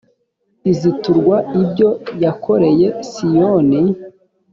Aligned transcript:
iziturwa 0.71 1.35
ibyo 1.61 1.89
yakoreye 2.23 2.87
siyoni 3.09 3.81